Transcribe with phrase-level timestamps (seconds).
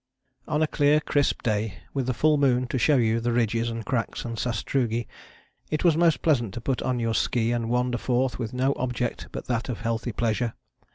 [0.47, 3.85] On a clear crisp day, with the full moon to show you the ridges and
[3.85, 5.07] cracks and sastrugi,
[5.69, 9.27] it was most pleasant to put on your ski and wander forth with no object
[9.31, 10.53] but that of healthy pleasure.